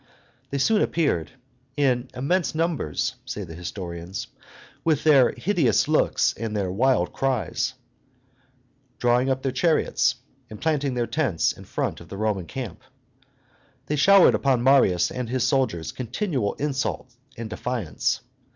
They 0.49 0.57
soon 0.57 0.81
appeared 0.81 1.33
"in 1.77 2.09
immense 2.15 2.55
numbers," 2.55 3.17
say 3.23 3.43
the 3.43 3.53
historians, 3.53 4.25
"with 4.83 5.03
their 5.03 5.31
hideous 5.37 5.87
looks 5.87 6.33
and 6.33 6.57
their 6.57 6.71
wild 6.71 7.13
cries," 7.13 7.75
drawing 8.97 9.29
up 9.29 9.43
their 9.43 9.51
chariots 9.51 10.15
and 10.49 10.59
planting 10.59 10.95
their 10.95 11.05
tents 11.05 11.51
in 11.51 11.65
front 11.65 12.01
of 12.01 12.09
the 12.09 12.17
Roman 12.17 12.47
camp. 12.47 12.81
They 13.85 13.95
showered 13.95 14.33
upon 14.33 14.63
Marius 14.63 15.11
and 15.11 15.29
his 15.29 15.43
soldiers 15.43 15.91
continual 15.91 16.55
insult 16.55 17.13
and 17.37 17.47
defiance. 17.47 18.21